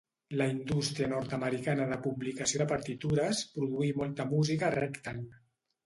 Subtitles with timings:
[0.39, 5.31] La indústria nord-americana de publicació de partitures produí molta música ragtime